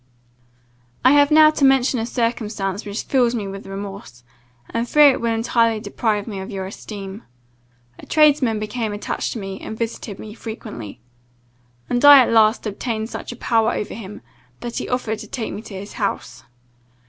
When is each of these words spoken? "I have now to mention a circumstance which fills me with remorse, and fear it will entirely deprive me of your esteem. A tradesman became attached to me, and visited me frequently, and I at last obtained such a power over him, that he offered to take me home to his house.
"I 1.05 1.11
have 1.11 1.29
now 1.29 1.51
to 1.51 1.63
mention 1.63 1.99
a 1.99 2.07
circumstance 2.07 2.87
which 2.87 3.03
fills 3.03 3.35
me 3.35 3.47
with 3.47 3.67
remorse, 3.67 4.23
and 4.71 4.89
fear 4.89 5.11
it 5.11 5.21
will 5.21 5.31
entirely 5.31 5.79
deprive 5.79 6.25
me 6.25 6.39
of 6.39 6.49
your 6.49 6.65
esteem. 6.65 7.21
A 7.99 8.07
tradesman 8.07 8.57
became 8.57 8.93
attached 8.93 9.31
to 9.33 9.39
me, 9.39 9.59
and 9.59 9.77
visited 9.77 10.17
me 10.17 10.33
frequently, 10.33 11.01
and 11.87 12.03
I 12.03 12.17
at 12.23 12.31
last 12.33 12.65
obtained 12.65 13.11
such 13.11 13.31
a 13.31 13.35
power 13.35 13.73
over 13.73 13.93
him, 13.93 14.23
that 14.61 14.77
he 14.79 14.89
offered 14.89 15.19
to 15.19 15.27
take 15.27 15.51
me 15.53 15.57
home 15.61 15.65
to 15.65 15.75
his 15.75 15.93
house. 15.93 16.45